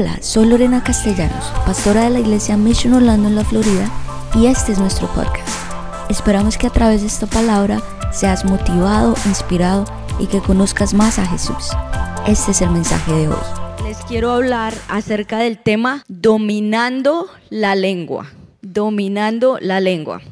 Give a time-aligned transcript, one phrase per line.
[0.00, 3.90] Hola, soy Lorena Castellanos, pastora de la iglesia Mission Orlando en la Florida,
[4.36, 5.48] y este es nuestro podcast.
[6.08, 7.82] Esperamos que a través de esta palabra
[8.12, 9.86] seas motivado, inspirado
[10.20, 11.70] y que conozcas más a Jesús.
[12.28, 13.34] Este es el mensaje de hoy.
[13.82, 18.30] Les quiero hablar acerca del tema dominando la lengua.
[18.62, 20.22] Dominando la lengua.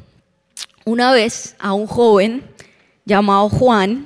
[0.85, 2.41] Una vez a un joven
[3.03, 4.05] llamado Juan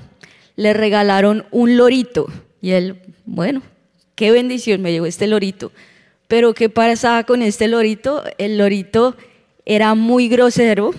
[0.55, 2.25] le regalaron un lorito
[2.61, 3.61] y él, bueno,
[4.21, 5.71] qué bendición me llegó este lorito.
[6.27, 8.23] Pero ¿qué pasaba con este lorito?
[8.37, 9.15] El lorito
[9.65, 10.93] era muy grosero,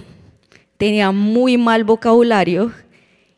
[0.77, 2.73] tenía muy mal vocabulario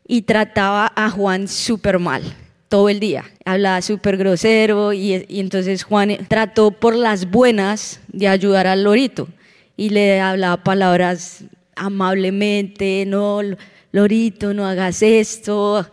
[0.07, 2.23] y trataba a Juan súper mal
[2.67, 3.25] todo el día.
[3.45, 9.27] Hablaba súper grosero y, y, entonces Juan trató por las buenas de ayudar al lorito
[9.77, 11.43] y le hablaba palabras
[11.75, 13.39] amablemente, no,
[13.91, 15.85] lorito, no hagas esto,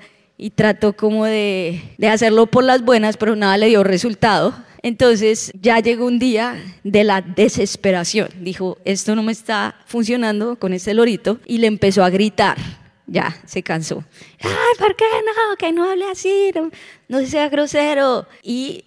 [0.42, 4.52] y trató como de, de hacerlo por las buenas, pero nada le dio resultado.
[4.82, 8.28] Entonces ya llegó un día de la desesperación.
[8.40, 12.58] Dijo, esto no me está funcionando con este lorito y le empezó a gritar.
[13.06, 14.02] Ya, se cansó.
[14.40, 15.56] Ay, ¿por qué no?
[15.56, 16.72] Que no hable así, no,
[17.06, 18.26] no sea grosero.
[18.42, 18.86] Y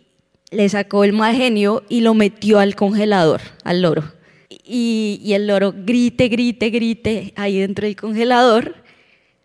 [0.51, 4.03] le sacó el mal genio y lo metió al congelador, al loro.
[4.49, 8.84] Y, y el loro grite, grite, grite ahí dentro del congelador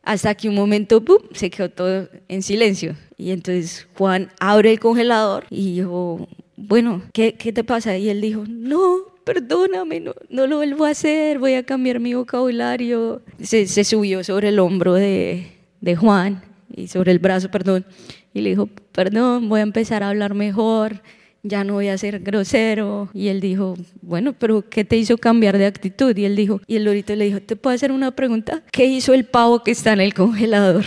[0.02, 2.96] hasta que un momento se quedó todo en silencio.
[3.16, 7.96] Y entonces Juan abre el congelador y dijo, bueno, ¿qué, qué te pasa?
[7.96, 12.14] Y él dijo, no, perdóname, no, no, lo vuelvo a hacer, voy a cambiar mi
[12.14, 13.22] vocabulario.
[13.40, 16.42] Se, se subió sobre el hombro de, de, Juan
[16.74, 17.84] y sobre el brazo, perdón,
[18.32, 21.02] y le dijo, perdón, voy a empezar a hablar mejor,
[21.42, 23.08] ya no voy a ser grosero.
[23.14, 26.16] Y él dijo, bueno, pero ¿qué te hizo cambiar de actitud?
[26.16, 28.62] Y él dijo, y el lorito le dijo, ¿te puedo hacer una pregunta?
[28.70, 30.84] ¿Qué hizo el pavo que está en el congelador?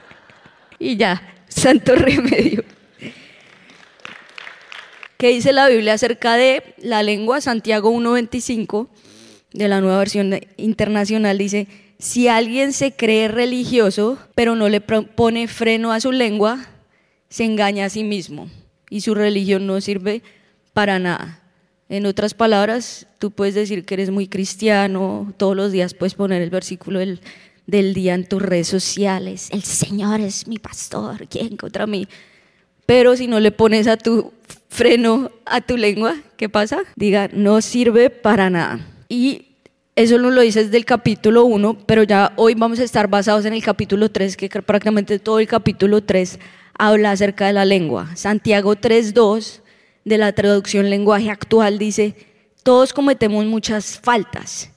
[0.78, 2.64] y ya, santo remedio.
[5.16, 7.40] ¿Qué dice la Biblia acerca de la lengua?
[7.40, 8.88] Santiago 1.25
[9.52, 15.46] de la nueva versión internacional dice, si alguien se cree religioso, pero no le pone
[15.46, 16.66] freno a su lengua,
[17.28, 18.50] se engaña a sí mismo
[18.92, 20.22] y su religión no sirve
[20.74, 21.40] para nada.
[21.88, 26.42] En otras palabras, tú puedes decir que eres muy cristiano, todos los días puedes poner
[26.42, 27.22] el versículo del,
[27.66, 32.06] del día en tus redes sociales, el Señor es mi pastor, ¿quién contra mí?
[32.84, 34.30] Pero si no le pones a tu
[34.68, 36.82] freno a tu lengua, ¿qué pasa?
[36.94, 38.86] Diga, no sirve para nada.
[39.08, 39.46] Y
[39.96, 43.54] eso no lo dices del capítulo 1, pero ya hoy vamos a estar basados en
[43.54, 46.38] el capítulo 3, que prácticamente todo el capítulo 3
[46.78, 48.14] habla acerca de la lengua.
[48.16, 49.60] Santiago 3.2
[50.04, 52.14] de la traducción lenguaje actual dice,
[52.62, 54.70] todos cometemos muchas faltas.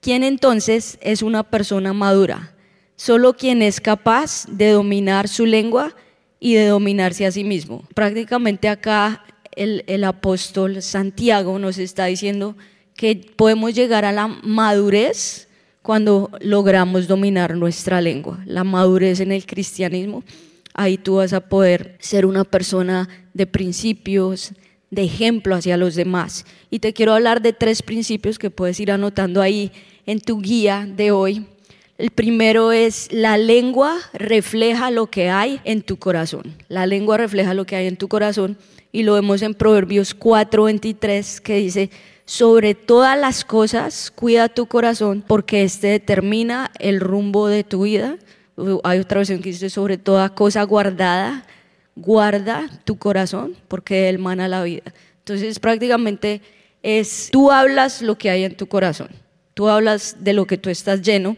[0.00, 2.54] ¿Quién entonces es una persona madura?
[2.96, 5.94] Solo quien es capaz de dominar su lengua
[6.40, 7.84] y de dominarse a sí mismo.
[7.94, 9.24] Prácticamente acá
[9.54, 12.56] el, el apóstol Santiago nos está diciendo
[12.94, 15.48] que podemos llegar a la madurez
[15.82, 20.22] cuando logramos dominar nuestra lengua, la madurez en el cristianismo
[20.74, 24.52] ahí tú vas a poder ser una persona de principios,
[24.90, 26.44] de ejemplo hacia los demás.
[26.70, 29.72] Y te quiero hablar de tres principios que puedes ir anotando ahí
[30.06, 31.46] en tu guía de hoy.
[31.98, 36.54] El primero es la lengua refleja lo que hay en tu corazón.
[36.68, 38.56] La lengua refleja lo que hay en tu corazón
[38.92, 41.90] y lo vemos en Proverbios 4:23 que dice,
[42.24, 48.16] sobre todas las cosas cuida tu corazón porque éste determina el rumbo de tu vida
[48.84, 51.44] hay otra versión que dice sobre toda cosa guardada,
[51.96, 54.92] guarda tu corazón porque él mana la vida.
[55.18, 56.40] Entonces prácticamente
[56.82, 59.08] es, tú hablas lo que hay en tu corazón,
[59.54, 61.36] tú hablas de lo que tú estás lleno.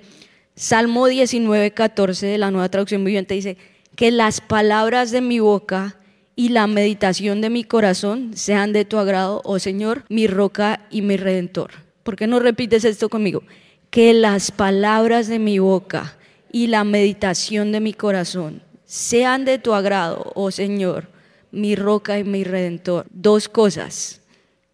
[0.56, 3.56] Salmo 19, 14 de la nueva traducción viviente dice,
[3.96, 5.96] que las palabras de mi boca
[6.36, 11.02] y la meditación de mi corazón sean de tu agrado, oh Señor, mi roca y
[11.02, 11.70] mi redentor.
[12.02, 13.42] ¿Por qué no repites esto conmigo?
[13.90, 16.16] Que las palabras de mi boca
[16.54, 21.08] y la meditación de mi corazón sean de tu agrado, oh Señor,
[21.50, 23.06] mi roca y mi redentor.
[23.10, 24.20] Dos cosas.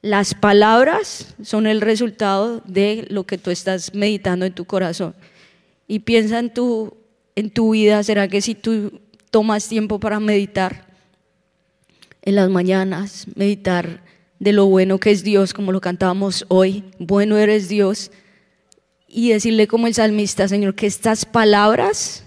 [0.02, 5.14] Las palabras son el resultado de lo que tú estás meditando en tu corazón.
[5.88, 6.98] Y piensa en tu,
[7.34, 9.00] en tu vida, ¿será que si tú
[9.30, 10.86] tomas tiempo para meditar
[12.20, 14.02] en las mañanas, meditar
[14.38, 18.10] de lo bueno que es Dios, como lo cantábamos hoy, bueno eres Dios,
[19.10, 22.24] y decirle como el salmista, Señor, que estas palabras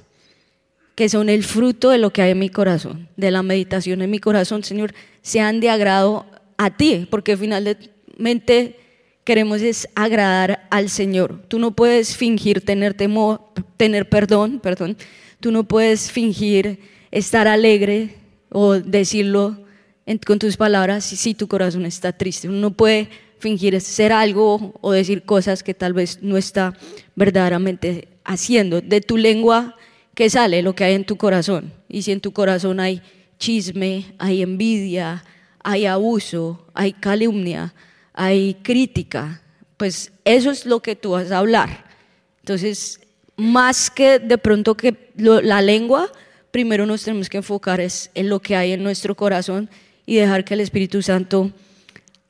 [0.95, 4.12] que son el fruto de lo que hay en mi corazón, de la meditación en
[4.12, 6.25] mi corazón, Señor, sean de agrado
[6.57, 8.80] a ti, porque finalmente
[9.24, 11.41] queremos es agradar al Señor.
[11.47, 13.41] Tú no puedes fingir tener temor,
[13.77, 14.97] tener perdón, perdón.
[15.39, 16.80] Tú no puedes fingir
[17.12, 18.15] estar alegre
[18.50, 19.57] o decirlo
[20.25, 22.50] con tus palabras si, tu corazón está triste.
[22.50, 23.09] Uno no puede
[23.44, 26.74] fingir ser algo o decir cosas que tal vez no está
[27.13, 28.80] verdaderamente haciendo.
[28.80, 29.75] De tu lengua,
[30.16, 30.62] ¿qué sale?
[30.62, 31.74] Lo que hay en tu corazón.
[31.90, 33.01] Y si en tu corazón hay
[33.38, 35.25] chisme, hay envidia,
[35.60, 37.74] hay abuso, hay calumnia,
[38.13, 39.42] hay crítica,
[39.75, 41.84] pues eso es lo que tú vas a hablar.
[42.40, 43.01] Entonces,
[43.36, 46.10] más que de pronto que la lengua,
[46.51, 49.69] primero nos tenemos que enfocar es en lo que hay en nuestro corazón
[50.06, 51.51] y dejar que el Espíritu Santo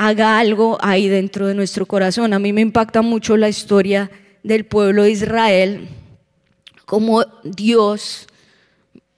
[0.08, 2.34] haga algo ahí dentro de nuestro corazón.
[2.34, 4.12] A mí me impacta mucho la historia
[4.44, 5.88] del pueblo de Israel,
[6.86, 8.28] como Dios,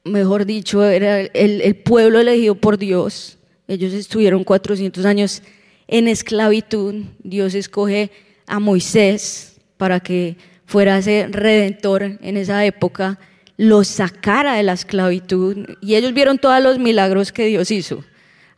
[0.03, 3.39] mejor dicho, era el, pueblo elegido por Dios.
[3.67, 5.41] Ellos estuvieron 400 años
[5.87, 7.03] en esclavitud.
[7.23, 8.11] Dios escoge
[8.45, 10.37] a Moisés para que
[10.67, 13.19] fuera ese redentor en esa época,
[13.57, 15.77] los sacara de la esclavitud.
[15.81, 18.03] Y ellos vieron todos los milagros que Dios hizo.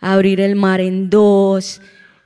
[0.02, 1.82] Abrir el mar en dos,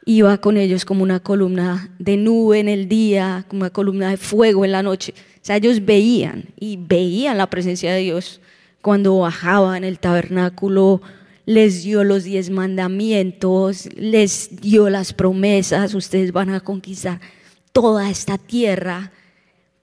[0.06, 4.18] iba con ellos como una columna de nube en el día, como una columna de
[4.18, 5.14] fuego en la noche.
[5.18, 8.42] O sea, ellos veían y veían la presencia de Dios
[8.82, 11.02] cuando bajaban el tabernáculo,
[11.46, 17.20] les dio los diez mandamientos, les dio las promesas, ustedes van a conquistar
[17.72, 19.12] toda esta tierra.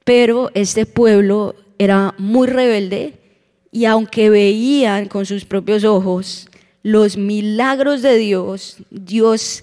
[0.05, 3.15] Pero este pueblo era muy rebelde
[3.71, 6.49] y aunque veían con sus propios ojos
[6.83, 9.63] los milagros de Dios, Dios,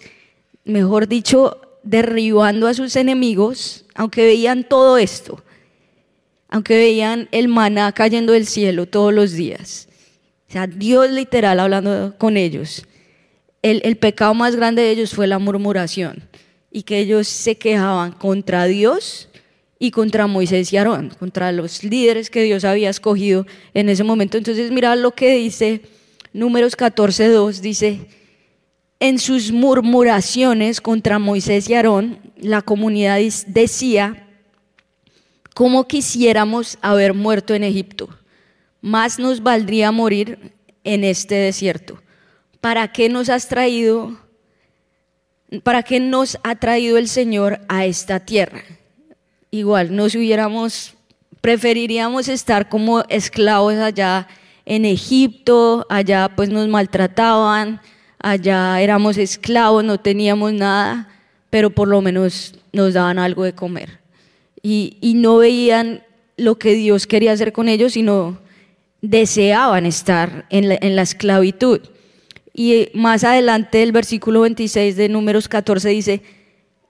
[0.65, 5.43] mejor dicho, derribando a sus enemigos, aunque veían todo esto,
[6.49, 9.87] aunque veían el maná cayendo del cielo todos los días,
[10.49, 12.85] o sea, Dios literal hablando con ellos,
[13.61, 16.21] el, pecado más grande de ellos fue la murmuración
[16.71, 19.27] y que ellos se quejaban contra Dios
[19.79, 24.37] y contra Moisés y Aarón, contra los líderes que Dios había escogido en ese momento.
[24.37, 25.81] Entonces mira lo que dice
[26.31, 28.01] Números 14.2, dice,
[28.99, 34.27] en sus murmuraciones contra Moisés y Aarón, la comunidad decía,
[35.53, 38.09] ¿cómo quisiéramos haber muerto en Egipto?
[38.81, 40.53] Más nos valdría morir
[40.83, 42.01] en este desierto.
[42.61, 44.17] ¿Para qué nos has traído?
[45.63, 48.63] ¿Para qué nos ha traído el Señor a esta tierra?
[49.57, 50.93] igual nos hubiéramos,
[51.41, 54.27] preferiríamos estar como esclavos allá
[54.65, 57.81] en Egipto, allá pues nos maltrataban,
[58.25, 61.07] allá éramos esclavos, no teníamos nada,
[61.51, 63.99] pero por lo menos nos daban algo de comer.
[64.63, 66.03] Y, no veían
[66.35, 68.39] lo que Dios quería hacer con ellos, sino
[69.03, 71.81] deseaban estar en la, en la esclavitud.
[72.51, 76.23] Y más adelante el versículo 26 de números 14 dice,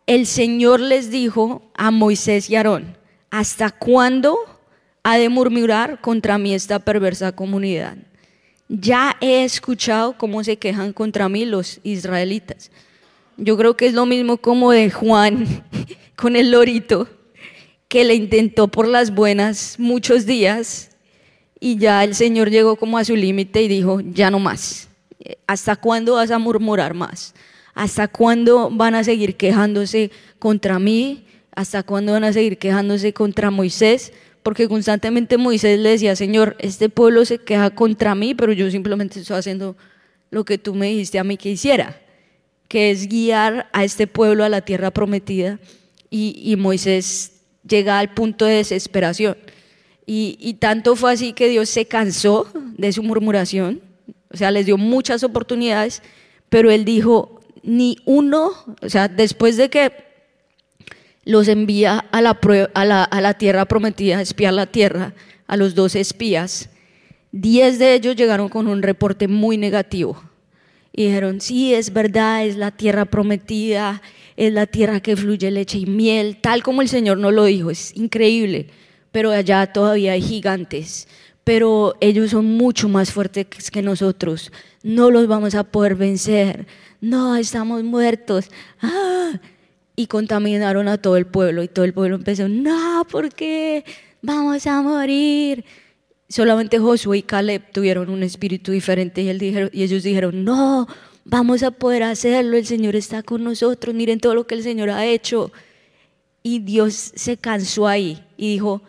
[0.07, 2.95] el Señor les dijo a Moisés y Aarón,
[3.29, 4.37] ¿hasta cuándo
[5.03, 7.97] ha de murmurar contra mí esta perversa comunidad?
[8.67, 12.71] Ya he escuchado cómo se quejan contra mí los israelitas.
[13.37, 15.63] Yo creo que es lo mismo como de Juan
[16.15, 17.07] con el lorito,
[17.87, 20.95] que le intentó por las buenas muchos días
[21.59, 24.89] y ya el Señor llegó como a su límite y dijo, ya no más.
[25.47, 27.33] ¿Hasta cuándo vas a murmurar más?
[27.73, 31.25] ¿Hasta cuándo van a seguir quejándose contra mí?
[31.51, 34.13] ¿Hasta cuándo van a seguir quejándose contra Moisés?
[34.45, 39.19] Porque constantemente Moisés le decía, Señor, este pueblo se queja contra mí, pero yo simplemente
[39.19, 39.75] estoy haciendo
[40.29, 41.99] lo que tú me dijiste a mí que hiciera,
[42.67, 45.59] que es guiar a este pueblo a la tierra prometida.
[46.11, 49.35] Y, Moisés llega al punto de desesperación.
[50.05, 53.81] Y, y tanto fue así que Dios se cansó de su murmuración,
[54.31, 56.03] o sea, les dio muchas oportunidades,
[56.49, 58.51] pero él dijo, ni uno,
[58.83, 59.91] o sea, después de que
[61.25, 65.13] los envía a la, tierra prometida, a espiar la tierra,
[65.47, 66.69] a los dos espías,
[67.31, 70.21] diez de ellos llegaron con un reporte muy negativo.
[70.93, 74.01] Y dijeron, sí, es verdad, es la tierra prometida,
[74.37, 77.71] es la tierra que fluye leche y miel, tal como el Señor nos lo dijo,
[77.71, 78.67] es increíble,
[79.11, 81.07] pero allá todavía hay gigantes,
[81.43, 84.51] pero ellos son mucho más fuertes que nosotros,
[84.83, 86.67] no los vamos a poder vencer,
[87.01, 88.49] no, estamos muertos.
[88.81, 89.39] ¡Ah!
[89.95, 93.85] Y contaminaron a todo el pueblo y todo el pueblo empezó, no, ¿por qué?
[94.21, 95.63] Vamos a morir.
[96.27, 100.87] Solamente Josué y Caleb tuvieron un espíritu diferente y, ellos dijeron, no,
[101.23, 104.89] vamos a poder hacerlo, el Señor está con nosotros, miren todo lo que el Señor
[104.89, 105.51] ha hecho.
[106.43, 108.81] Y Dios se cansó ahí y dijo,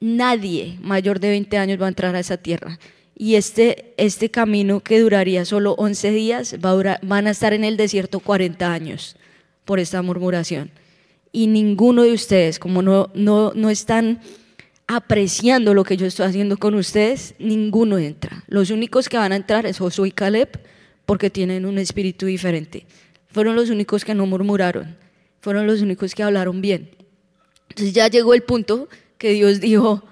[0.00, 2.78] nadie mayor de 20 años va a entrar a esa tierra
[3.14, 7.76] y este, este camino que duraría solo 11 días va van a estar en el
[7.76, 9.16] desierto 40 años
[9.70, 10.72] por esta murmuración.
[11.30, 14.18] Y ninguno de ustedes, como no, no, no están
[14.88, 18.42] apreciando lo que yo estoy haciendo con ustedes, ninguno entra.
[18.48, 20.58] Los únicos que van a entrar es Josué y Caleb,
[21.06, 22.84] porque tienen un espíritu diferente.
[23.28, 24.96] Fueron los únicos que no murmuraron,
[25.40, 26.90] fueron los únicos que hablaron bien.
[27.68, 30.02] Entonces ya llegó el punto que Dios dijo,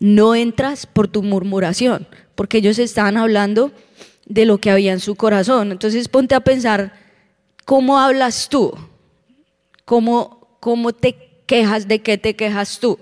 [0.00, 3.70] no entras por tu murmuración, porque ellos estaban hablando
[4.26, 5.70] de lo que había en su corazón.
[5.70, 6.92] Entonces ponte a pensar,
[7.64, 8.74] ¿cómo hablas tú?
[9.86, 11.14] ¿Cómo, cómo te
[11.46, 11.86] quejas?
[11.86, 12.98] ¿De qué te quejas tú?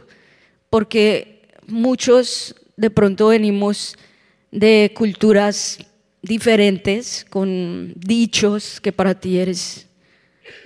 [0.69, 3.97] Porque muchos de pronto venimos
[4.51, 5.79] de culturas
[6.21, 9.87] diferentes, con dichos que para ti eres,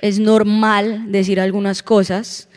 [0.00, 2.48] es normal decir algunas cosas.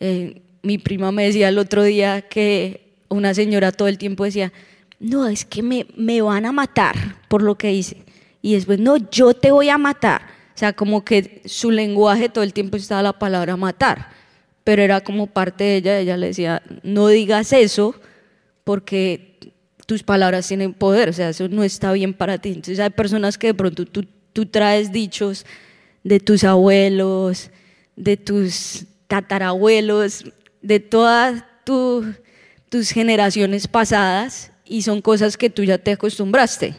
[0.00, 4.54] Eh, mi prima me decía el otro día que una señora todo el tiempo decía,
[5.00, 7.98] no, es que me, me van a matar por lo que hice.
[8.40, 10.31] Y después, no, yo te voy a matar.
[10.62, 14.10] O sea, como que su lenguaje todo el tiempo estaba la palabra matar,
[14.62, 17.96] pero era como parte de ella, ella le decía, no digas eso
[18.62, 19.40] porque
[19.86, 22.50] tus palabras tienen poder, o sea, eso no está bien para ti.
[22.50, 25.46] Entonces hay personas que de pronto tú, tú traes dichos
[26.04, 27.50] de tus abuelos,
[27.96, 30.26] de tus tatarabuelos,
[30.60, 36.76] de todas tus generaciones pasadas y son cosas que tú ya te acostumbraste.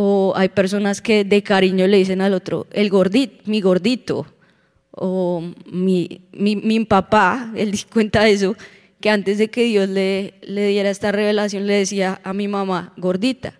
[0.00, 4.28] O hay personas que de cariño le dicen al otro, el gordito, mi gordito.
[4.92, 8.54] O mi, mi, mi papá, él cuenta eso,
[9.00, 12.92] que antes de que Dios le, le diera esta revelación le decía a mi mamá,
[12.96, 13.58] gordita,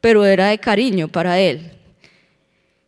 [0.00, 1.72] pero era de cariño para él.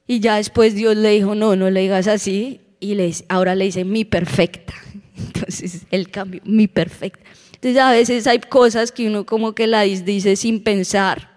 [0.07, 3.65] Y ya después Dios le dijo, no, no le digas así, y le, ahora le
[3.65, 4.75] dice mi perfecta.
[5.17, 7.29] Entonces el cambio, mi perfecta.
[7.55, 11.30] Entonces a veces hay cosas que uno como que la dice sin pensar,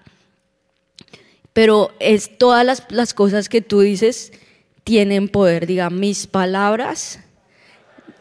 [1.54, 4.34] pero es todas las, las cosas que tú dices
[4.84, 7.20] tienen poder, diga, mis palabras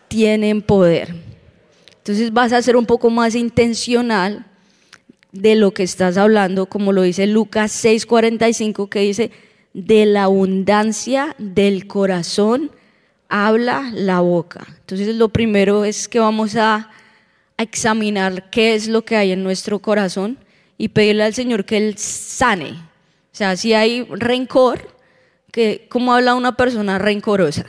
[0.09, 1.15] tienen poder.
[1.99, 4.47] Entonces vas a ser un poco más intencional
[5.33, 9.31] de lo que estás hablando, como lo dice Lucas 6:45, que dice,
[9.73, 12.71] de la abundancia del corazón
[13.29, 14.67] habla la boca.
[14.81, 16.91] Entonces lo primero es que vamos a,
[17.59, 20.37] examinar qué es lo que hay en nuestro corazón
[20.79, 22.75] y pedirle al Señor que Él sane.
[23.33, 24.95] O sea, si hay rencor,
[25.51, 27.65] que, ¿cómo habla una persona rencorosa?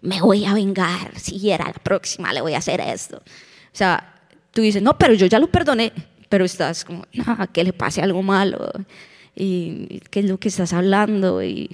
[0.00, 3.16] Me voy a vengar, si era la próxima le voy a hacer esto.
[3.16, 4.14] O sea,
[4.52, 5.92] tú dices, no, pero yo ya lo perdoné,
[6.28, 8.70] pero estás como, no, que le pase algo malo,
[9.34, 11.70] y qué es lo que estás hablando, y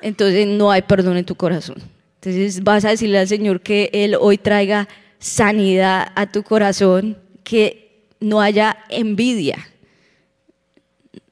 [0.00, 1.76] entonces no hay perdón en tu corazón.
[2.16, 8.06] Entonces vas a decirle al Señor que Él hoy traiga sanidad a tu corazón, que
[8.20, 9.68] no haya envidia.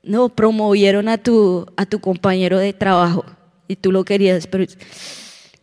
[0.02, 3.24] No, promovieron a tu, a tu compañero de trabajo
[3.68, 4.64] y tú lo querías, pero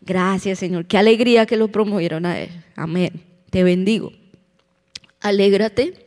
[0.02, 2.50] gracias Señor, qué alegría que lo promovieron a Él.
[2.76, 4.12] Amén te bendigo.
[5.22, 6.06] Alégrate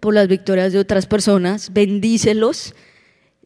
[0.00, 2.74] por las victorias de otras personas, bendícelos.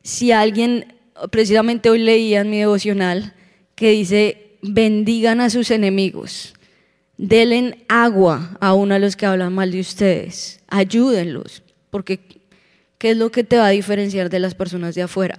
[0.02, 0.94] Si alguien,
[1.30, 3.34] precisamente hoy leía en mi devocional,
[3.74, 6.54] que dice, bendigan a sus enemigos,
[7.16, 12.37] denle agua a uno a los que hablan mal de ustedes, ayúdenlos, porque
[12.98, 15.36] ¿qué es lo que te va a diferenciar de las personas de afuera?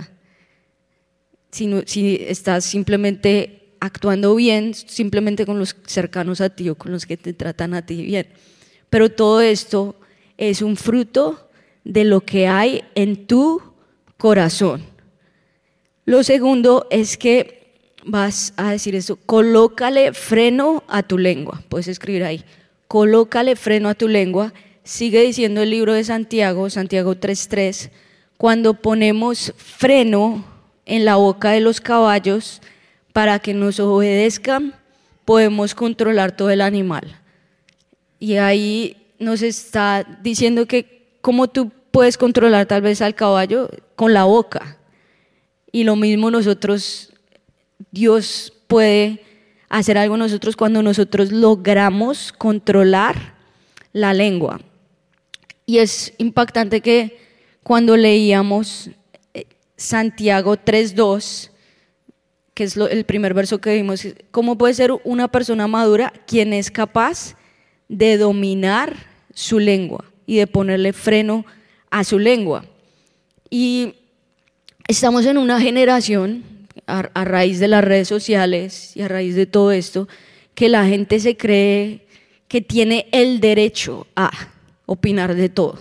[1.52, 7.06] Si, si estás simplemente actuando bien simplemente con los cercanos a ti o con los
[7.06, 8.28] que te tratan a ti bien.
[8.90, 9.96] Pero todo esto
[10.38, 11.50] es un fruto
[11.84, 13.62] de lo que hay en tu
[14.18, 14.84] corazón.
[16.06, 17.60] Lo segundo es que
[18.06, 21.64] vas a decir eso, colócale freno a tu lengua.
[21.70, 22.44] Puedes escribir ahí,
[22.88, 24.54] colócale freno a tu lengua.
[24.90, 27.92] Sigue diciendo el libro de Santiago, Santiago 3.3,
[28.38, 30.44] cuando ponemos freno
[30.88, 32.60] en la boca de los caballos,
[33.14, 34.74] para que nos obedezcan,
[35.26, 37.22] podemos controlar todo el animal.
[38.18, 44.16] Y ahí nos está diciendo que cómo tú puedes controlar tal vez al caballo con
[44.16, 44.80] la boca.
[45.72, 47.14] Y lo mismo nosotros,
[47.92, 49.22] Dios puede
[49.70, 53.36] hacer algo nosotros cuando nosotros logramos controlar
[53.94, 54.60] la lengua.
[55.70, 57.20] Y es impactante que
[57.62, 58.90] cuando leíamos
[59.36, 59.46] eh,
[59.78, 61.52] Santiago 3.2,
[62.56, 66.72] que es el primer verso que vimos, ¿cómo puede ser una persona madura quien es
[66.72, 67.36] capaz
[67.88, 68.96] de dominar
[69.32, 71.46] su lengua y de ponerle freno
[71.92, 72.66] a su lengua?
[73.52, 73.94] Y
[74.88, 76.44] estamos en una generación,
[76.88, 80.08] a, a raíz de las redes sociales y a raíz de todo esto,
[80.56, 82.08] que la gente se cree
[82.48, 84.32] que tiene el derecho a
[84.90, 85.78] opinar de todo.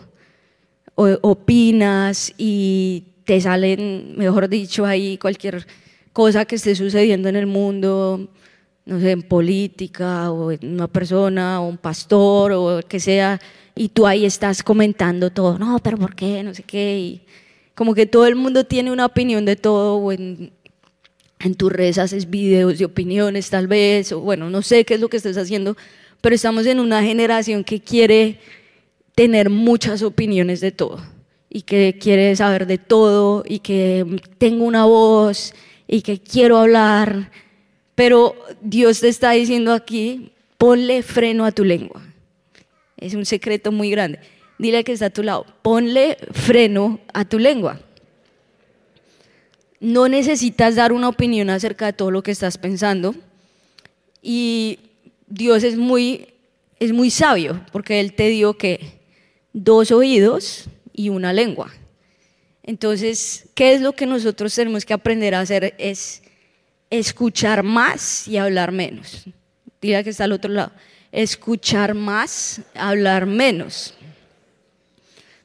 [0.94, 5.66] Opinas y te salen, mejor dicho, ahí cualquier
[6.12, 8.28] cosa que esté sucediendo en el mundo,
[8.84, 13.40] no sé, en política o en una persona o un pastor o que sea,
[13.74, 16.42] y tú ahí estás comentando todo, no, pero ¿por qué?
[16.42, 17.22] No sé qué, y
[17.74, 20.52] como que todo el mundo tiene una opinión de todo, o en,
[21.38, 25.00] en tus redes haces videos de opiniones tal vez, o bueno, no sé qué es
[25.00, 25.76] lo que estés haciendo,
[26.20, 28.40] pero estamos en una generación que quiere
[29.18, 31.00] tener muchas opiniones de todo
[31.50, 34.06] y que quiere saber de todo y que
[34.38, 35.54] tengo una voz
[35.88, 37.32] y que quiero hablar,
[37.96, 42.00] pero Dios te está diciendo aquí, ponle freno a tu lengua.
[42.96, 44.20] Es un secreto muy grande.
[44.56, 47.80] Dile que está a tu lado, ponle freno a tu lengua.
[49.80, 53.16] No necesitas dar una opinión acerca de todo lo que estás pensando
[54.22, 54.78] y
[55.26, 56.28] Dios es muy,
[56.78, 58.97] es muy sabio porque Él te dio que
[59.52, 61.72] dos oídos y una lengua.
[62.62, 65.74] Entonces, ¿qué es lo que nosotros tenemos que aprender a hacer?
[65.78, 66.22] Es
[66.90, 69.24] escuchar más y hablar menos.
[69.80, 70.72] Diga que está al otro lado.
[71.12, 73.94] Escuchar más, hablar menos.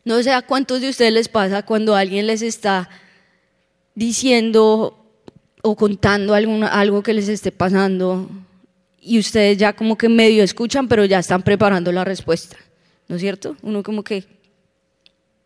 [0.03, 2.89] No sé a cuántos de ustedes les pasa cuando alguien les está
[3.95, 4.99] diciendo
[5.61, 8.29] o contando algo que les esté pasando
[8.99, 12.57] y ustedes ya como que medio escuchan, pero ya están preparando la respuesta,
[13.07, 13.55] ¿no es cierto?
[13.61, 14.23] Uno como que,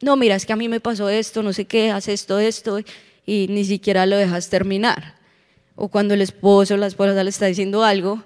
[0.01, 2.79] no, mira, es que a mí me pasó esto, no sé qué, hace esto, esto,
[3.25, 5.15] y ni siquiera lo dejas terminar.
[5.75, 8.23] O cuando el esposo o la esposa le está diciendo algo,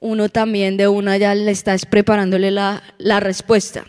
[0.00, 3.84] uno también de una ya le está preparándole la, la respuesta.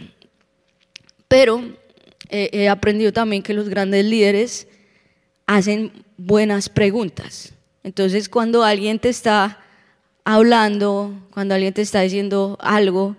[1.28, 1.64] Pero
[2.30, 4.68] he aprendido también que los grandes líderes
[5.46, 7.54] hacen buenas preguntas.
[7.84, 9.60] Entonces, cuando alguien te está
[10.24, 13.16] hablando, cuando alguien te está diciendo algo,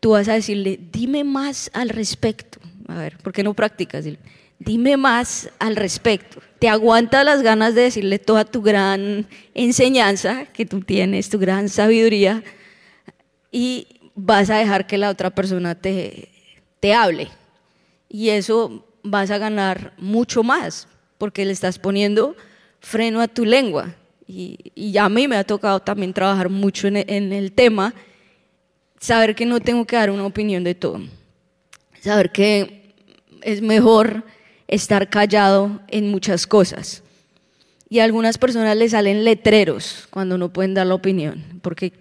[0.00, 2.60] tú vas a decirle, dime más al respecto.
[2.88, 4.04] A ver, ¿por qué no practicas?
[4.58, 6.40] Dime más al respecto.
[6.58, 11.68] Te aguanta las ganas de decirle toda tu gran enseñanza que tú tienes, tu gran
[11.68, 12.42] sabiduría,
[13.50, 16.30] y vas a dejar que la otra persona te,
[16.80, 17.28] te hable.
[18.08, 20.88] Y eso vas a ganar mucho más,
[21.18, 22.36] porque le estás poniendo
[22.80, 23.94] freno a tu lengua.
[24.28, 27.94] Y, a mí me ha tocado también trabajar mucho en, en el tema,
[29.00, 31.00] saber que no tengo que dar una opinión de todo,
[32.00, 32.94] saber que
[33.42, 34.24] es mejor
[34.68, 37.02] estar callado en muchas cosas.
[37.88, 41.92] Y a algunas personas les salen letreros cuando no pueden dar la opinión, porque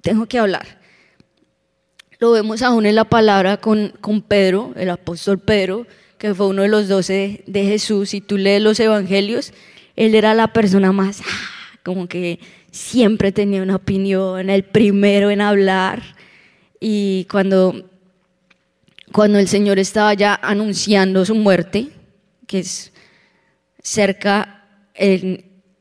[0.00, 0.78] tengo que hablar.
[2.18, 5.86] Lo vemos aún en la palabra con, con Pedro, el apóstol Pedro,
[6.18, 8.10] que fue uno de los doce de Jesús.
[8.10, 9.52] Si tú lees los evangelios,
[9.96, 12.38] él era la persona más, ah, como que
[12.76, 16.02] siempre tenía una opinión, el primero en hablar.
[16.78, 17.90] Y cuando,
[19.12, 21.88] cuando el Señor estaba ya anunciando su muerte,
[22.46, 22.92] que es
[23.82, 24.64] cerca,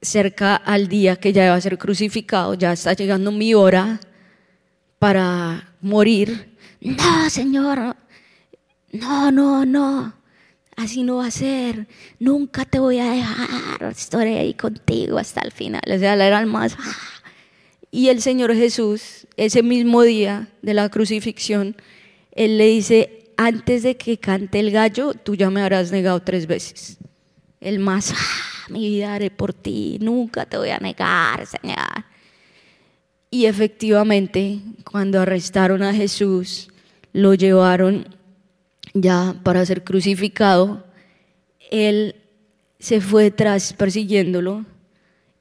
[0.01, 3.99] cerca al día que ya iba a ser crucificado, ya está llegando mi hora
[4.97, 6.55] para morir.
[6.81, 7.95] No, Señor,
[8.91, 10.24] no, no, no
[10.75, 11.87] así no va a ser,
[12.19, 15.81] nunca te voy a dejar, estaré ahí contigo hasta el final.
[15.85, 16.75] O sea, era el más...
[16.79, 16.95] ¡ah!
[17.91, 21.77] Y el Señor Jesús, ese mismo día de la crucifixión,
[22.31, 26.45] Él le dice, antes de que cante el gallo, tú ya me habrás negado tres
[26.45, 26.97] veces.
[27.61, 28.69] El más, ¡ah!
[28.69, 32.05] mi vida haré por ti, nunca te voy a negar, Señor.
[33.29, 34.59] Y efectivamente,
[34.89, 36.69] cuando arrestaron a Jesús,
[37.13, 38.07] lo llevaron
[38.95, 40.83] ya para ser crucificado,
[41.69, 42.15] él
[42.79, 44.65] se fue tras persiguiéndolo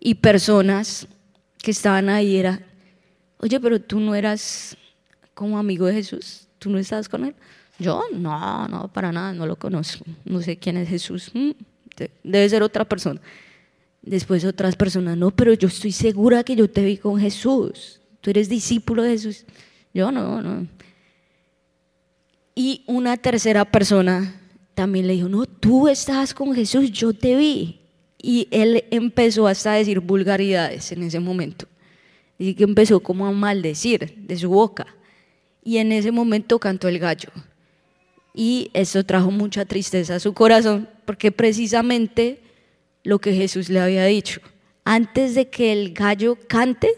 [0.01, 1.07] y personas
[1.62, 2.61] que estaban ahí era,
[3.38, 4.77] oye, pero tú no eras
[5.33, 7.35] como amigo de Jesús, tú no estabas con él.
[7.79, 11.51] Yo, no, no, para nada, no lo conozco, no sé quién es Jesús, mm,
[12.23, 13.21] debe ser otra persona.
[14.03, 18.31] Después otras personas, no, pero yo estoy segura que yo te vi con Jesús, tú
[18.31, 19.45] eres discípulo de Jesús.
[19.95, 20.67] Yo no, no.
[22.74, 24.34] Y una tercera persona
[24.74, 27.78] también le dijo, no, tú estás con Jesús, yo te vi.
[28.20, 31.68] Y él empezó hasta a decir vulgaridades en ese momento.
[32.37, 34.88] Y que empezó como a maldecir de su boca.
[35.62, 37.28] Y en ese momento cantó el gallo.
[38.34, 42.40] Y eso trajo mucha tristeza a su corazón, porque precisamente
[43.04, 44.40] lo que Jesús le había dicho,
[44.84, 46.88] antes de que el gallo cante,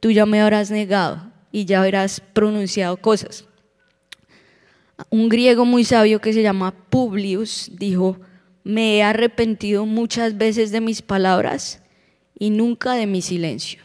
[0.00, 3.46] tú ya me habrás negado y ya habrás pronunciado cosas.
[5.10, 8.18] Un griego muy sabio que se llama Publius dijo,
[8.64, 11.82] me he arrepentido muchas veces de mis palabras
[12.38, 13.80] y nunca de mi silencio.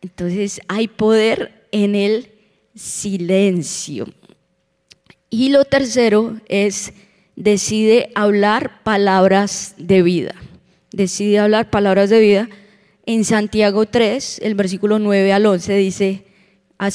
[0.00, 2.30] Entonces hay poder en el
[2.74, 4.06] silencio.
[5.30, 6.92] Y lo tercero es,
[7.36, 10.34] decide hablar palabras de vida.
[10.90, 12.48] Decide hablar palabras de vida.
[13.04, 16.24] En Santiago 3, el versículo 9 al 11 dice,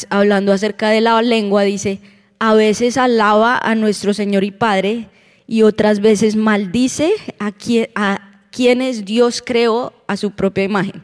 [0.10, 2.00] hablando acerca de la lengua, dice,
[2.39, 5.10] a veces alaba a nuestro Señor y Padre
[5.48, 7.52] y otras veces maldice a,
[8.52, 11.04] quienes Dios creó a su propia imagen.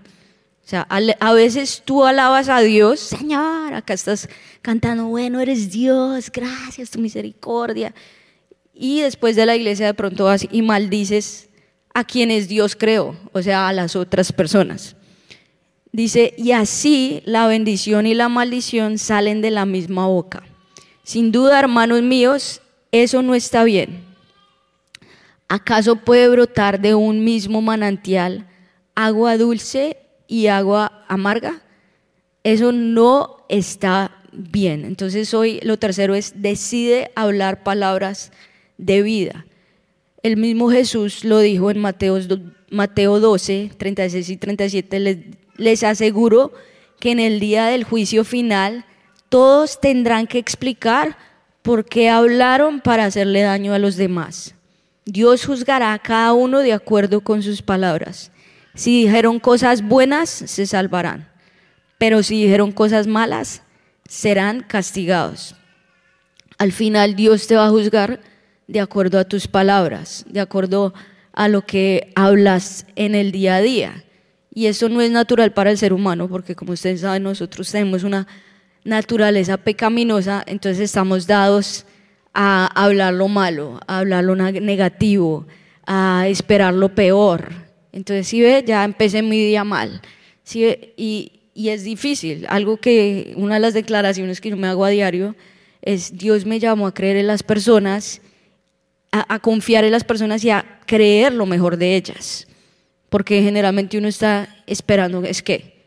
[0.64, 4.30] O sea, a, veces tú alabas a Dios, Señor, acá estás
[4.62, 7.94] cantando, bueno, eres Dios, gracias, tu misericordia.
[8.74, 11.50] Y después de la iglesia de pronto vas y maldices
[11.94, 14.96] a quienes Dios creó, o sea, a las otras personas.
[15.92, 20.44] Dice, y así la bendición y la maldición salen de la misma boca.
[21.04, 24.04] Sin duda, hermanos míos, eso no está bien.
[25.48, 28.48] ¿Acaso puede brotar de un mismo manantial
[28.94, 29.98] agua dulce
[30.28, 31.64] y agua amarga?
[32.44, 34.86] Eso no está bien.
[34.86, 38.32] Entonces hoy lo tercero es decide hablar palabras
[38.78, 39.48] de vida.
[40.22, 42.20] El mismo Jesús lo dijo en Mateo,
[42.70, 45.00] Mateo 12, 36 y 37.
[45.00, 45.18] Les,
[45.60, 46.52] les aseguro
[47.00, 48.86] que en el día del juicio final
[49.30, 51.18] todos tendrán que explicar
[51.62, 54.56] por qué hablaron para hacerle daño a los demás.
[55.06, 58.32] Dios juzgará a cada uno de acuerdo con sus palabras.
[58.74, 61.30] Si dijeron cosas buenas, se salvarán.
[61.98, 63.62] Pero si dijeron cosas malas,
[64.08, 65.56] serán castigados.
[66.58, 68.22] Al final Dios te va a juzgar
[68.68, 70.94] de acuerdo a tus palabras, de acuerdo
[71.34, 74.04] a lo que hablas en el día a día.
[74.54, 78.04] Y eso no es natural para el ser humano, porque como ustedes saben, nosotros tenemos
[78.04, 78.28] una
[78.84, 81.86] naturaleza pecaminosa, entonces estamos dados
[82.34, 85.46] a hablar lo malo, a hablar lo negativo,
[85.86, 87.50] a esperar lo peor.
[87.92, 90.02] Entonces, si ve, ya empecé mi día mal.
[90.44, 92.46] ¿sí Y, y es difícil.
[92.50, 95.36] Algo que, una de las declaraciones que yo me hago a diario
[95.82, 98.22] es, Dios me llamó a creer en las personas,
[99.12, 102.48] a, a confiar en las personas y a creer lo mejor de ellas.
[103.10, 105.80] Porque generalmente uno está esperando, es que,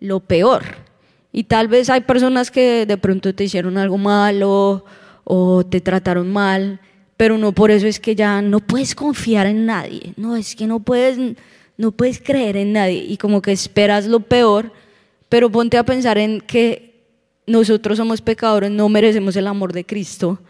[0.00, 0.64] lo peor.
[1.32, 4.84] Y tal vez hay personas que de pronto te hicieron algo malo
[5.24, 6.80] o te trataron mal,
[7.16, 10.66] pero no por eso es que ya no puedes confiar en nadie, no, es que
[10.66, 11.18] no puedes,
[11.76, 14.72] no puedes creer en nadie y como que esperas lo peor,
[15.28, 17.04] pero ponte a pensar en que
[17.46, 20.40] nosotros somos pecadores, no merecemos el amor de Cristo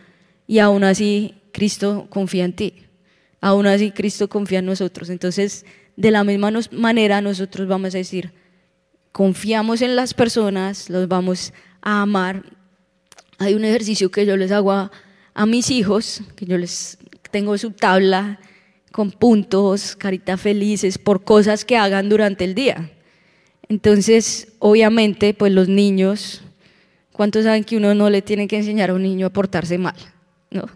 [0.47, 2.75] y aún así Cristo confía en ti,
[3.41, 5.11] aún así Cristo confía en nosotros.
[5.11, 8.33] Entonces, de la misma manera nosotros vamos a decir,
[9.13, 12.45] confiamos en las personas, los vamos a amar
[13.41, 14.91] hay un ejercicio que yo les hago a,
[15.47, 16.99] mis hijos, que yo les
[17.31, 18.39] tengo su tabla
[18.93, 22.93] con puntos, caritas felices, por cosas que hagan durante el día.
[23.67, 26.43] Entonces, obviamente, pues los niños,
[27.13, 29.97] ¿cuántos saben que uno no le tiene que enseñar a un niño a portarse mal?
[30.51, 30.67] ¿No?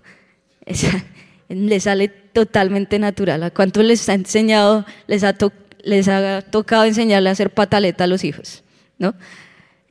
[1.55, 3.43] le sale totalmente natural.
[3.43, 5.37] ¿A cuántos les ha enseñado, les ha,
[5.83, 8.63] les ha tocado enseñarle a hacer pataleta a los hijos?
[8.99, 9.15] ¿No?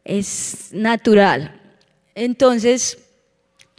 [0.03, 1.59] Es natural.
[2.15, 2.97] Entonces,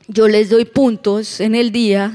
[0.09, 2.13] yo les doy puntos en el día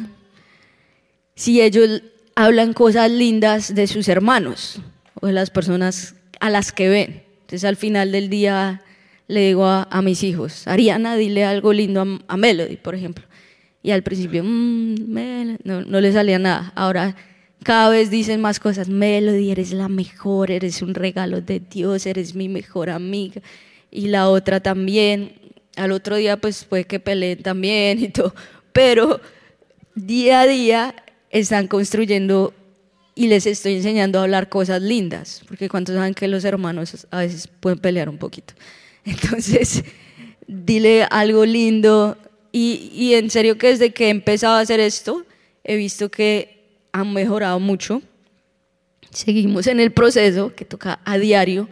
[1.35, 2.01] si ellos
[2.35, 4.79] hablan cosas lindas de sus hermanos
[5.19, 7.23] o de las personas a las que ven.
[7.41, 8.81] Entonces, al final del día
[9.27, 13.25] le digo a, mis hijos, Ariana, dile algo lindo a, Melody, por ejemplo.
[13.81, 14.95] Y al principio, mm,
[15.63, 16.71] no, no le salía nada.
[16.75, 17.15] Ahora
[17.63, 22.33] cada vez dicen más cosas, Melody, eres la mejor, eres un regalo de Dios, eres
[22.33, 23.41] mi mejor amiga.
[23.91, 25.33] Y la otra también,
[25.75, 28.33] al otro día pues puede que peleen también y todo,
[28.71, 29.19] pero
[29.95, 30.95] día a día
[31.31, 32.53] están construyendo
[33.13, 37.19] y les estoy enseñando a hablar cosas lindas, porque cuántos saben que los hermanos a
[37.19, 38.53] veces pueden pelear un poquito.
[39.03, 39.83] Entonces,
[40.47, 42.17] dile algo lindo
[42.51, 45.25] y, y en serio que desde que he empezado a hacer esto,
[45.63, 48.01] he visto que han mejorado mucho.
[49.11, 51.69] Seguimos en el proceso que toca a diario,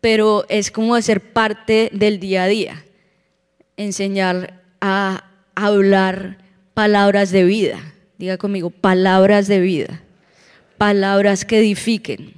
[0.00, 2.82] pero es como hacer parte del día a día
[3.76, 5.24] enseñar a
[5.54, 6.38] hablar
[6.74, 7.94] palabras de vida.
[8.18, 10.02] Diga conmigo, palabras de vida,
[10.78, 12.34] palabras que edifiquen.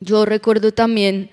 [0.00, 1.30] Yo recuerdo también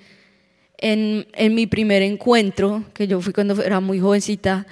[0.77, 4.67] en, en, mi primer encuentro, que yo fui cuando era muy jovencita,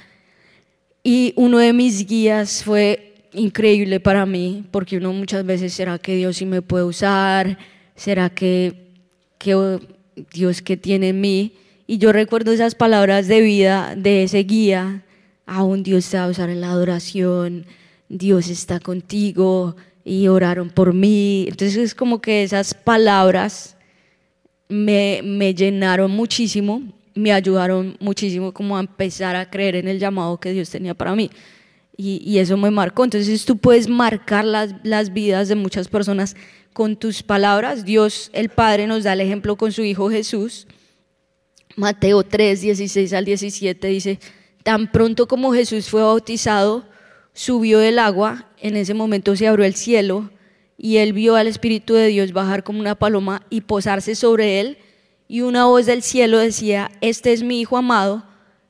[1.09, 6.17] y uno de mis guías fue increíble para mí, porque uno muchas veces, ¿será que
[6.17, 7.57] Dios sí me puede usar?
[7.95, 8.89] ¿Será que,
[10.33, 11.53] Dios que tiene en mí?
[11.87, 15.05] Y yo recuerdo esas palabras de vida de ese guía,
[15.45, 17.65] aún Dios te va a usar en la adoración,
[18.09, 21.45] Dios está contigo y oraron por mí.
[21.47, 23.77] Entonces es como que esas palabras
[24.67, 26.81] me, me llenaron muchísimo,
[27.17, 31.15] me ayudaron muchísimo como a empezar a creer en el llamado que Dios tenía para
[31.15, 31.29] mí.
[31.95, 33.03] Y, y, eso me marcó.
[33.03, 36.35] Entonces tú puedes marcar las, las, vidas de muchas personas
[36.73, 37.85] con tus palabras.
[37.85, 40.67] Dios, el Padre, nos da el ejemplo con su Hijo Jesús.
[41.75, 44.19] Mateo 3, 16 al 17 dice,
[44.63, 46.85] tan pronto como Jesús fue bautizado,
[47.33, 50.31] subió del agua, en ese momento se abrió el cielo
[50.75, 54.77] y él vio al Espíritu de Dios bajar como una paloma y posarse sobre él
[55.27, 58.23] y una voz del cielo decía, este es mi Hijo amado,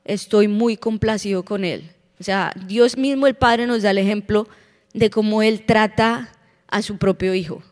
[0.04, 1.90] estoy muy complacido con él.
[2.20, 4.48] O sea, Dios mismo el Padre nos da el ejemplo
[4.92, 6.32] de cómo Él trata
[6.66, 7.62] a su propio Hijo.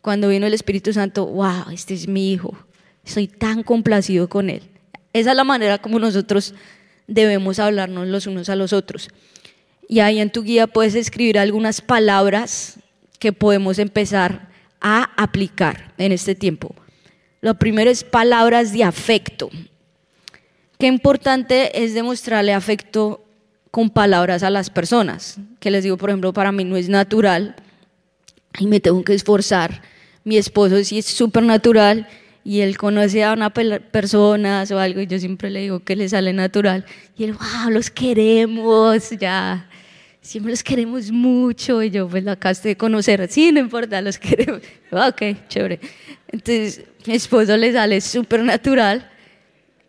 [0.00, 2.56] Cuando vino el Espíritu Santo, wow, este es mi Hijo,
[3.04, 4.62] estoy tan complacido con Él.
[5.12, 6.54] Esa es la manera como nosotros
[7.06, 9.08] debemos hablarnos los unos a los otros.
[9.88, 12.80] Y ahí en tu guía puedes escribir algunas palabras
[13.18, 14.48] que podemos empezar
[14.80, 16.74] a aplicar en este tiempo.
[17.40, 19.50] Lo primero es palabras de afecto.
[20.78, 23.24] Qué importante es demostrarle afecto
[23.70, 25.38] con palabras a las personas.
[25.60, 27.56] Que les digo, por ejemplo, para mí no es natural
[28.58, 29.82] y me tengo que esforzar.
[30.24, 32.08] Mi esposo sí es súper natural
[32.44, 36.08] y él conoce a una persona o algo y yo siempre le digo que le
[36.08, 36.84] sale natural.
[37.16, 39.68] Y él, wow, los queremos, ya.
[40.26, 43.26] Siempre los queremos mucho y yo pues la acabaste de conocer.
[43.30, 44.60] Sí, no importa, los queremos.
[44.90, 45.80] Ok, chévere.
[46.28, 49.10] Entonces, mi esposo le sale súper natural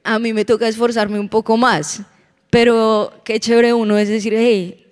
[0.08, 2.02] a mí me toca esforzarme un poco más.
[2.50, 4.86] Pero qué chévere uno es decir, hey,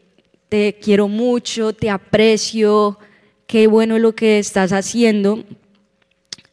[0.49, 2.99] te quiero mucho, te aprecio,
[3.47, 5.45] qué bueno lo que estás haciendo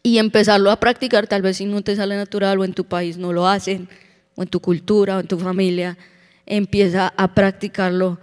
[0.05, 3.19] y empezarlo a practicar, tal vez si no te sale natural o en tu país
[3.19, 3.89] no lo hacen,
[4.37, 5.99] o en tu cultura o en tu familia,
[6.47, 8.21] empieza a practicarlo,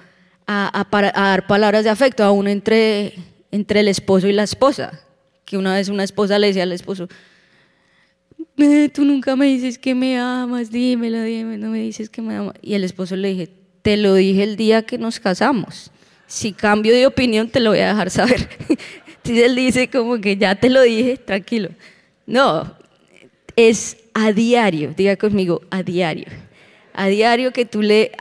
[0.51, 3.13] a, a dar palabras de afecto, aún entre,
[3.51, 4.99] entre el esposo y la esposa,
[5.45, 7.07] que una vez una esposa le decía al esposo,
[8.91, 12.55] tú nunca me dices que me amas, dímelo, dime, no me dices que me amas.
[12.63, 13.49] Y el esposo le dije,
[13.83, 15.91] te lo dije el día que nos casamos.
[16.25, 18.49] Si cambio de opinión, te lo voy a dejar saber.
[19.17, 21.69] Entonces él dice como que ya te lo dije, tranquilo.
[22.25, 22.75] No,
[23.55, 26.25] es a diario, diga conmigo, a diario.
[26.93, 28.11] A diario que tú le,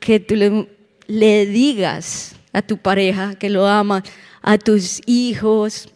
[0.00, 0.66] que tú le,
[1.06, 4.04] le digas a tu pareja que lo amas,
[4.42, 5.88] a tus hijos,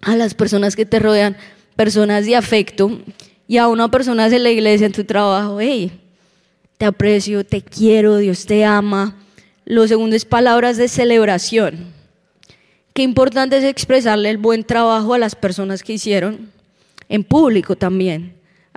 [0.00, 1.36] a las personas que te rodean,
[1.76, 3.00] personas de afecto
[3.48, 5.92] y a una persona de la iglesia en tu trabajo, hey,
[6.78, 9.16] te aprecio, te quiero, Dios te ama.
[9.64, 11.92] Lo segundo es palabras de celebración.
[12.92, 16.50] Qué importante es expresarle el buen trabajo a las personas que hicieron,
[17.08, 18.34] en público también.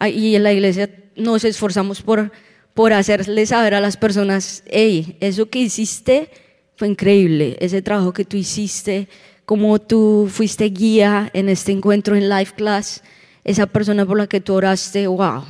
[0.07, 2.31] Y en la iglesia nos esforzamos por,
[2.79, 6.29] por hacerle saber a las personas, hey, eso que hiciste
[6.77, 9.09] fue increíble, ese trabajo que tú hiciste,
[9.43, 13.03] como tú fuiste guía en este encuentro en Life Class,
[13.43, 15.43] esa persona por la que tú oraste, wow,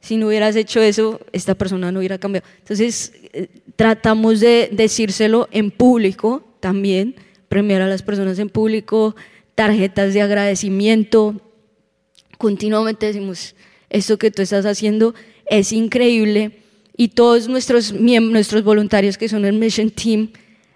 [0.00, 2.46] si no hubieras hecho eso, esta persona no hubiera cambiado.
[2.58, 7.14] Entonces, eh, tratamos de decírselo en público también,
[7.48, 9.16] premiar a las personas en público,
[9.54, 11.40] tarjetas de agradecimiento.
[12.36, 13.54] Continuamente decimos,
[13.88, 15.14] esto que tú estás haciendo
[15.48, 16.52] es increíble
[16.96, 20.30] y todos nuestros, nuestros voluntarios que son el Mission Team,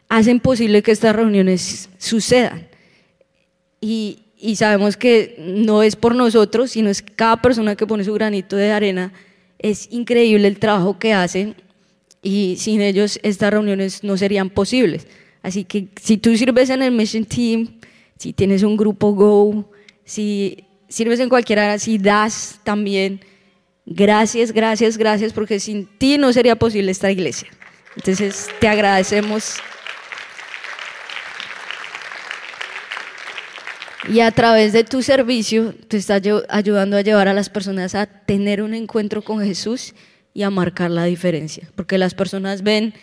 [0.09, 2.69] hacen posible que estas reuniones sucedan.
[3.81, 8.13] Y, y sabemos que no es por nosotros, sino es cada persona que pone su
[8.15, 9.13] granito de arena.
[9.59, 11.57] Es increíble el trabajo que hacen
[12.23, 15.07] y sin ellos estas reuniones no serían posibles.
[15.43, 17.81] Así que si tú sirves en el Mission Team,
[18.17, 19.69] si tienes un grupo Go,
[20.05, 23.21] si sirves en cualquier área, si das también,
[23.87, 27.49] gracias, gracias, gracias, porque sin ti no sería posible esta iglesia.
[27.97, 29.61] Entonces te agradecemos
[34.11, 38.07] Y a través de tu servicio, tú estás ayudando a llevar a las personas a
[38.07, 39.95] tener un encuentro con Jesús
[40.35, 41.69] y a marcar la diferencia.
[41.77, 42.95] Porque las personas ven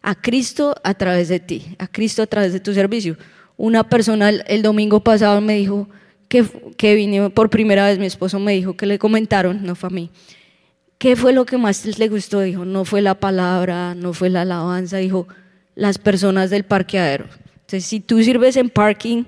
[0.00, 3.18] a Cristo a través de ti, a Cristo a través de tu servicio.
[3.58, 5.88] Una persona el, domingo pasado me dijo
[6.28, 6.44] que,
[6.76, 9.90] que vine por primera vez, mi esposo me dijo que le comentaron, no fue a
[9.90, 10.10] mí,
[10.98, 12.40] ¿qué fue lo que más le gustó?
[12.40, 15.26] Dijo, no fue la palabra, no fue la alabanza, dijo,
[15.74, 17.26] las personas del parqueadero.
[17.54, 19.24] Entonces, si tú sirves en parking,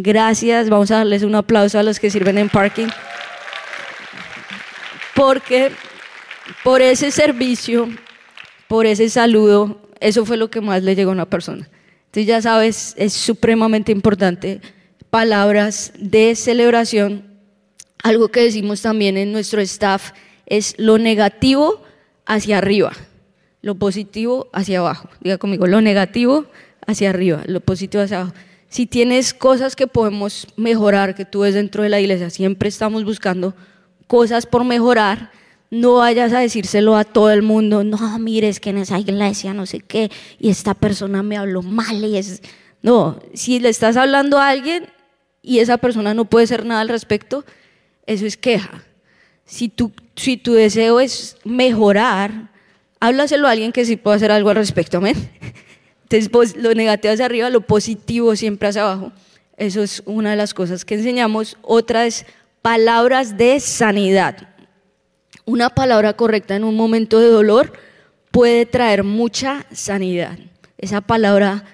[0.00, 2.88] Gracias, vamos a darles un aplauso a los que sirven en parking.
[5.14, 5.72] Porque
[6.62, 7.88] por ese servicio,
[8.68, 11.68] por ese saludo, eso fue lo que más le llegó a una persona.
[12.06, 14.60] Entonces ya sabes, es supremamente importante
[15.10, 17.24] palabras de celebración.
[18.02, 20.12] Algo que decimos también en nuestro staff
[20.46, 21.82] es lo negativo
[22.26, 22.92] hacia arriba,
[23.62, 25.08] lo positivo hacia abajo.
[25.20, 26.46] Diga conmigo, lo negativo
[26.86, 28.34] hacia arriba, lo positivo hacia abajo
[28.68, 33.04] si tienes cosas que podemos mejorar, que tú ves dentro de la iglesia, siempre estamos
[33.04, 33.54] buscando
[34.06, 35.30] cosas por mejorar,
[35.70, 39.54] no vayas a decírselo a todo el mundo, no, mire, es que en esa iglesia
[39.54, 42.42] no sé qué, y esta persona me habló mal, y es...
[42.80, 44.86] No, si le estás hablando a alguien
[45.48, 47.44] y esa persona no puede hacer nada al respecto,
[48.06, 48.84] eso es queja.
[49.44, 52.50] Si tu, si tu deseo es mejorar,
[53.00, 55.30] Háblaselo a alguien que sí pueda hacer algo al respecto, amén.
[56.10, 59.12] Entonces, lo negativo hacia arriba, lo positivo siempre hacia abajo.
[59.56, 61.56] Eso es una de las cosas que enseñamos.
[61.62, 62.26] Otra es
[62.62, 64.48] palabras de sanidad.
[65.44, 67.72] Una palabra correcta en un momento de dolor
[68.30, 70.38] puede traer mucha sanidad.
[70.76, 71.64] Esa palabra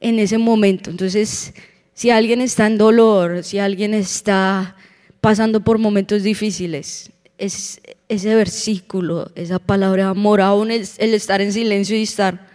[0.00, 0.90] en ese momento.
[0.90, 1.52] Entonces,
[2.00, 4.74] si alguien está en dolor, si alguien está
[5.20, 11.52] pasando por momentos difíciles, es ese versículo, esa palabra amor, aún el, el estar en
[11.52, 12.48] silencio y estar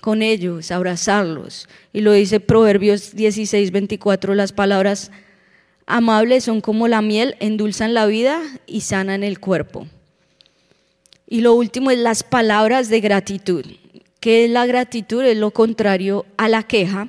[0.00, 1.68] con ellos, abrazarlos.
[1.92, 5.12] Y lo dice Proverbios 16, 24, las palabras
[5.86, 9.86] amables son como la miel, endulzan la vida y sanan el cuerpo.
[11.28, 13.64] Y lo último es las palabras de gratitud.
[14.18, 15.22] ¿Qué es la gratitud?
[15.22, 17.08] Es lo contrario a la queja.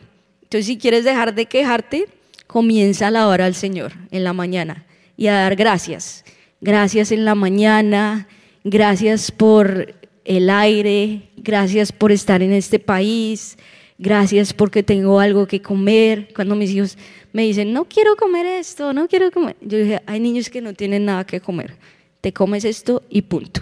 [0.61, 2.07] Si quieres dejar de quejarte,
[2.47, 4.85] comienza a alabar al Señor en la mañana
[5.17, 6.23] y a dar gracias.
[6.61, 8.27] Gracias en la mañana,
[8.63, 9.93] gracias por
[10.25, 13.57] el aire, gracias por estar en este país,
[13.97, 16.29] gracias porque tengo algo que comer.
[16.35, 16.97] Cuando mis hijos
[17.33, 20.73] me dicen, no quiero comer esto, no quiero comer, yo dije, hay niños que no
[20.73, 21.75] tienen nada que comer
[22.23, 23.59] te comes esto y punto.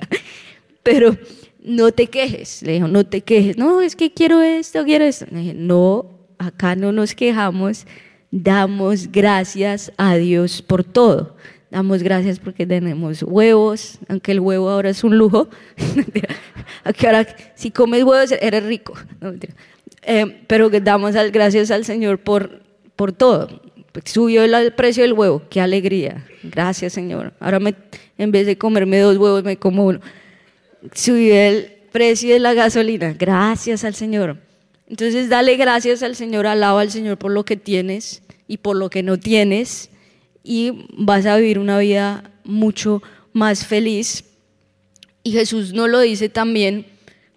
[0.82, 1.14] Pero
[1.62, 5.26] no te quejes, le dijo, no te quejes, no, es que quiero esto, quiero esto.
[5.30, 6.11] Le dije, no,
[6.46, 7.86] acá no nos quejamos,
[8.30, 11.36] damos gracias a Dios por todo.
[11.70, 15.48] Damos gracias porque tenemos huevos, aunque el huevo ahora es un lujo.
[16.84, 18.92] ahora, si comes huevos, eres rico.
[20.02, 22.60] Eh, pero damos gracias al Señor por,
[22.94, 23.62] por todo.
[24.04, 26.26] Subió el precio del huevo, qué alegría.
[26.42, 27.32] Gracias, Señor.
[27.40, 27.74] Ahora me,
[28.18, 30.00] en vez de comerme dos huevos, me como uno.
[30.94, 33.14] Subió el precio de la gasolina.
[33.18, 34.38] Gracias al Señor.
[34.92, 38.90] Entonces, dale gracias al Señor, alaba al Señor por lo que tienes y por lo
[38.90, 39.88] que no tienes
[40.44, 43.02] y vas a vivir una vida mucho
[43.32, 44.24] más feliz.
[45.22, 46.84] Y Jesús nos lo dice también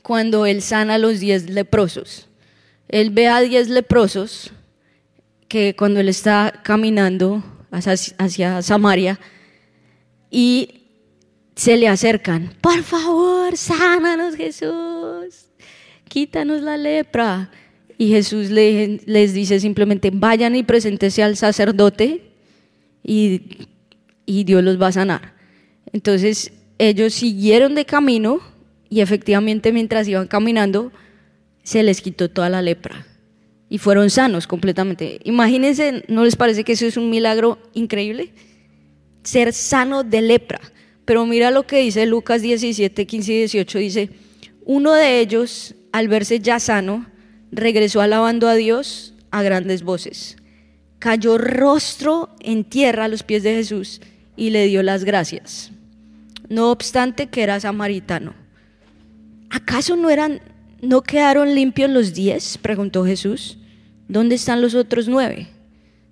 [0.02, 2.28] cuando Él sana a los diez leprosos.
[2.90, 4.52] Él ve a diez leprosos
[5.48, 7.42] que cuando él está caminando
[7.72, 9.18] hacia, Samaria
[10.30, 10.82] y
[11.56, 15.45] se le acercan, por favor, sánanos Jesús,
[16.16, 17.52] quítanos la lepra.
[17.98, 22.22] Y Jesús les dice simplemente, vayan y preséntese al sacerdote
[23.04, 23.42] y,
[24.26, 25.34] y Dios los va a sanar.
[25.92, 28.40] Entonces ellos siguieron de camino
[28.90, 30.94] y efectivamente mientras iban caminando
[31.64, 33.06] se les quitó toda la lepra
[33.70, 35.20] y fueron sanos completamente.
[35.26, 38.32] Imagínense, ¿no les parece que eso es un milagro increíble?
[39.24, 40.62] Ser sano de lepra.
[41.04, 43.80] Pero mira lo que dice Lucas 17, 15 y 18.
[43.80, 44.10] Dice,
[44.64, 47.06] uno de ellos, al verse ya sano,
[47.54, 50.36] regresó alabando a Dios a grandes voces.
[51.00, 54.02] Cayó rostro en tierra a los pies de Jesús
[54.36, 55.72] y le dio las gracias.
[56.50, 58.34] No obstante que era samaritano.
[59.50, 60.42] ¿Acaso no eran
[60.82, 62.58] ¿No quedaron limpios los diez?
[62.58, 63.58] preguntó Jesús.
[64.10, 65.48] ¿Dónde están los otros nueve?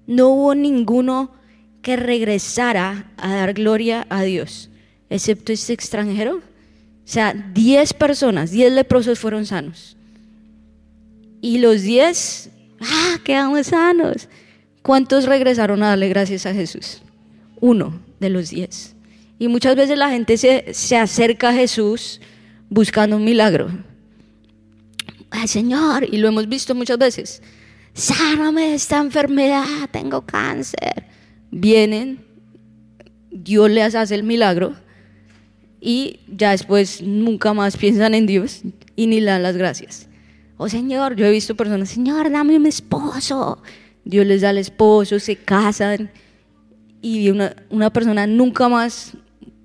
[0.07, 1.33] No hubo ninguno
[1.81, 4.69] que regresara a dar gloria a Dios,
[5.09, 6.41] excepto este extranjero.
[7.05, 9.97] O sea, diez personas, diez leprosos fueron sanos.
[11.41, 14.29] Y los diez, ah, quedamos sanos.
[14.81, 17.01] ¿Cuántos regresaron a darle gracias a Jesús?
[17.59, 18.95] Uno de los diez.
[19.39, 22.21] Y muchas veces la gente se, se acerca a Jesús
[22.69, 23.69] buscando un milagro
[25.33, 27.41] ay Señor, y lo hemos visto muchas veces,
[27.93, 31.05] sáname de esta enfermedad, tengo cáncer.
[31.49, 32.23] Vienen,
[33.31, 34.75] Dios les hace el milagro
[35.85, 38.61] y ya después nunca más piensan en Dios
[38.95, 40.07] y ni le dan las gracias.
[40.55, 43.61] Oh Señor, yo he visto personas, Señor, dame un esposo.
[44.05, 46.09] Dios les da el esposo, se casan
[47.01, 49.11] y una, una persona nunca más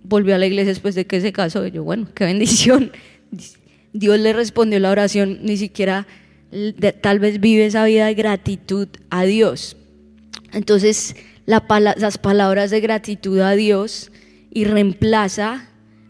[0.02, 1.64] volvió a la iglesia después de que se casó.
[1.64, 2.90] Y yo, bueno, qué bendición.
[3.92, 6.08] Dios le respondió la oración, ni siquiera
[7.00, 9.76] tal vez vive esa vida de gratitud a Dios.
[10.52, 11.14] Entonces,
[11.46, 14.10] las palabras de gratitud a Dios
[14.50, 15.67] y reemplaza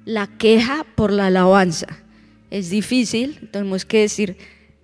[0.08, 1.86] la queja por la alabanza.
[2.50, 4.36] Es difícil, tenemos que decir,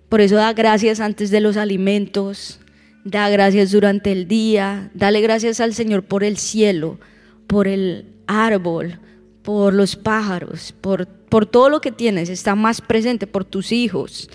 [0.07, 2.59] por eso da gracias antes de los alimentos,
[3.03, 6.99] da gracias durante el día, dale gracias al Señor por el cielo,
[7.47, 8.99] por el árbol,
[9.41, 14.29] por los pájaros, por por todo lo que tienes, está más presente por tus hijos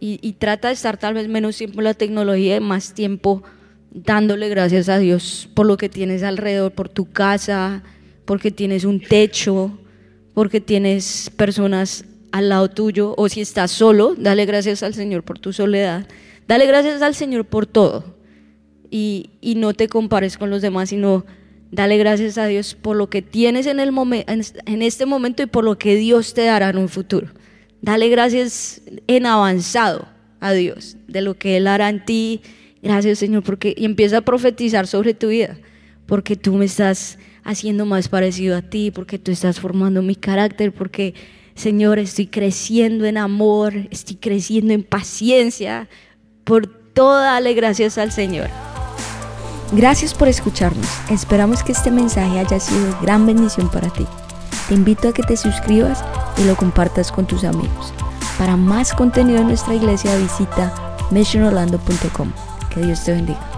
[0.00, 3.42] y, trata de estar tal vez menos tiempo en la tecnología y más tiempo
[3.90, 7.82] dándole gracias a Dios por lo que tienes alrededor, por tu casa,
[8.24, 9.78] porque tienes un techo,
[10.38, 15.40] porque tienes personas al lado tuyo o si estás solo, dale gracias al Señor por
[15.40, 16.06] tu soledad.
[16.46, 18.14] Dale gracias al Señor por todo
[18.88, 21.26] y, y no te compares con los demás, sino
[21.72, 23.92] Dale gracias a Dios por lo que tienes en, el
[24.28, 27.26] en este momento y por lo que Dios te dará en un futuro.
[27.82, 30.06] Dale gracias en avanzado
[30.38, 32.42] a Dios de lo que Él hará en ti.
[32.80, 35.58] Gracias Señor, porque y empieza a profetizar sobre tu vida,
[36.06, 40.72] porque tú me estás haciendo más parecido a ti, porque tú estás formando mi carácter,
[40.72, 41.14] porque
[41.58, 45.88] Señor, estoy creciendo en amor, estoy creciendo en paciencia.
[46.44, 48.48] Por todo, dale gracias al Señor.
[49.72, 50.86] Gracias por escucharnos.
[51.10, 54.06] Esperamos que este mensaje haya sido de gran bendición para ti.
[54.68, 56.04] Te invito a que te suscribas
[56.38, 57.92] y lo compartas con tus amigos.
[58.38, 60.72] Para más contenido en nuestra iglesia visita
[61.10, 62.32] missionorlando.com.
[62.72, 63.57] Que Dios te bendiga.